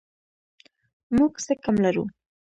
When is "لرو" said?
1.83-2.03